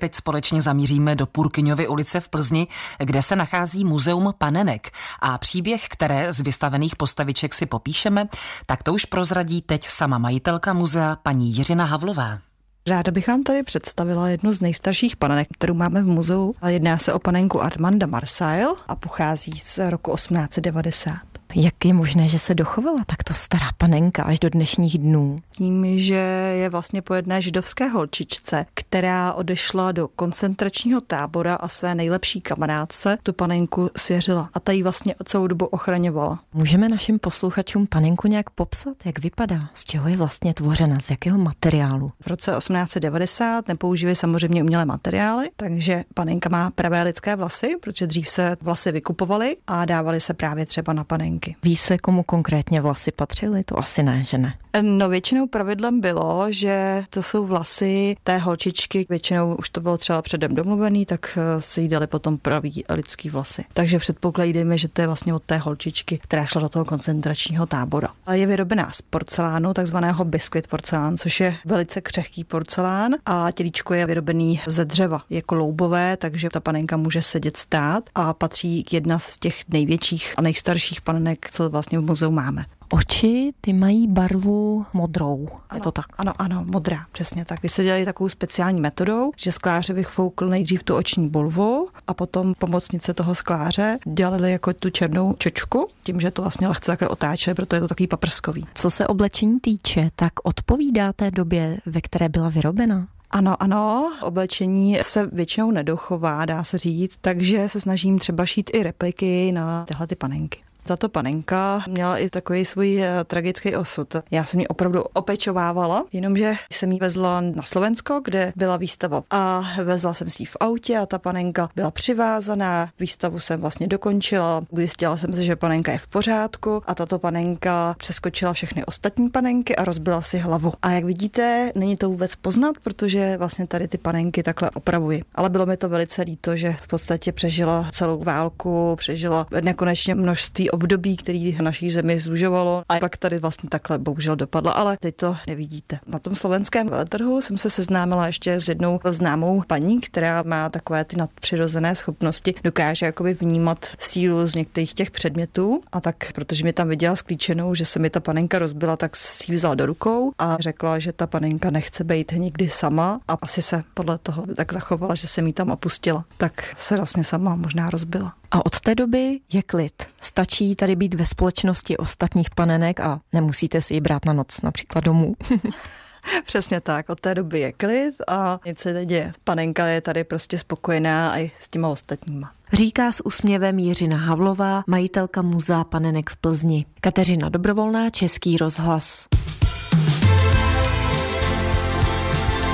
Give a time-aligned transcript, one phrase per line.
[0.00, 2.66] Teď společně zamíříme do Purkyňovy ulice v Plzni,
[2.98, 4.90] kde se nachází muzeum panenek.
[5.20, 8.28] A příběh, které z vystavených postaviček si popíšeme,
[8.66, 12.38] tak to už prozradí teď sama majitelka muzea paní Jiřina Havlová.
[12.86, 16.54] Ráda bych vám tady představila jednu z nejstarších panenek, kterou máme v muzeu.
[16.66, 21.27] Jedná se o panenku Armanda Marsail a pochází z roku 1890.
[21.56, 25.38] Jak je možné, že se dochovala takto stará panenka až do dnešních dnů?
[25.50, 26.14] Tím, že
[26.58, 33.18] je vlastně po jedné židovské holčičce, která odešla do koncentračního tábora a své nejlepší kamarádce
[33.22, 34.50] tu panenku svěřila.
[34.54, 36.40] A ta ji vlastně celou dobu ochraňovala.
[36.52, 39.70] Můžeme našim posluchačům panenku nějak popsat, jak vypadá?
[39.74, 41.00] Z čeho je vlastně tvořena?
[41.00, 42.12] Z jakého materiálu?
[42.20, 48.28] V roce 1890 nepoužívají samozřejmě umělé materiály, takže panenka má pravé lidské vlasy, protože dřív
[48.28, 51.56] se vlasy vykupovaly a dávaly se právě třeba na panenku myšlenky.
[51.62, 53.64] Ví se, komu konkrétně vlasy patřily?
[53.64, 54.54] To asi ne, že ne.
[54.82, 60.22] No většinou pravidlem bylo, že to jsou vlasy té holčičky, většinou už to bylo třeba
[60.22, 63.64] předem domluvený, tak eh, si jí dali potom pravý lidský vlasy.
[63.72, 68.08] Takže předpokládejme, že to je vlastně od té holčičky, která šla do toho koncentračního tábora.
[68.32, 74.06] Je vyrobená z porcelánu, takzvaného biscuit porcelán, což je velice křehký porcelán a tělíčko je
[74.06, 75.22] vyrobený ze dřeva.
[75.30, 80.34] Je kloubové, takže ta panenka může sedět stát a patří k jedna z těch největších
[80.36, 85.48] a nejstarších panenek, co vlastně v muzeu máme oči, ty mají barvu modrou.
[85.68, 86.06] Ano, je to tak?
[86.18, 87.62] Ano, ano, modrá, přesně tak.
[87.62, 92.54] Vy se dělali takovou speciální metodou, že skláře vyfoukl nejdřív tu oční bolvu a potom
[92.58, 97.54] pomocnice toho skláře dělali jako tu černou čočku, tím, že to vlastně lehce také otáče,
[97.54, 98.66] proto je to takový paprskový.
[98.74, 103.06] Co se oblečení týče, tak odpovídá té době, ve které byla vyrobena?
[103.30, 108.82] Ano, ano, oblečení se většinou nedochová, dá se říct, takže se snažím třeba šít i
[108.82, 110.67] repliky na tyhle ty panenky.
[110.84, 114.16] Tato panenka měla i takový svůj eh, tragický osud.
[114.30, 119.64] Já jsem ji opravdu opečovávala, jenomže jsem ji vezla na Slovensko, kde byla výstava a
[119.84, 122.90] vezla jsem si ji v autě a ta panenka byla přivázaná.
[123.00, 127.94] Výstavu jsem vlastně dokončila, zjistila jsem si, že panenka je v pořádku a tato panenka
[127.98, 130.72] přeskočila všechny ostatní panenky a rozbila si hlavu.
[130.82, 135.22] A jak vidíte, není to vůbec poznat, protože vlastně tady ty panenky takhle opravuji.
[135.34, 140.70] Ale bylo mi to velice líto, že v podstatě přežila celou válku, přežila nekonečně množství
[140.78, 145.36] období, který naší zemi zužovalo a pak tady vlastně takhle bohužel dopadla, ale teď to
[145.46, 145.98] nevidíte.
[146.06, 151.04] Na tom slovenském trhu jsem se seznámila ještě s jednou známou paní, která má takové
[151.04, 156.72] ty nadpřirozené schopnosti, dokáže jakoby vnímat sílu z některých těch předmětů a tak, protože mi
[156.72, 160.32] tam viděla sklíčenou, že se mi ta panenka rozbila, tak si ji vzala do rukou
[160.38, 164.72] a řekla, že ta panenka nechce být nikdy sama a asi se podle toho tak
[164.72, 166.24] zachovala, že se mi tam opustila.
[166.36, 168.32] Tak se vlastně sama možná rozbila.
[168.50, 170.07] A od té doby je klid.
[170.20, 175.04] Stačí tady být ve společnosti ostatních panenek a nemusíte si ji brát na noc například
[175.04, 175.34] domů.
[176.44, 179.32] Přesně tak, od té doby je klid a nic se neděje.
[179.44, 182.52] Panenka je tady prostě spokojená i s těma ostatníma.
[182.72, 186.86] Říká s úsměvem Jiřina Havlová, majitelka muzea panenek v Plzni.
[187.00, 189.28] Kateřina Dobrovolná, Český rozhlas.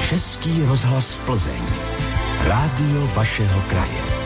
[0.09, 1.63] Český rozhlas Plzeň.
[2.45, 4.24] Rádio vašeho kraje.